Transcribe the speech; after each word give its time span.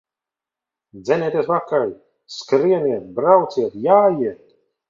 Dzenieties 1.01 1.51
pakaļ! 1.51 1.93
Skrieniet, 2.39 3.07
brauciet, 3.21 3.81
jājiet! 3.89 4.43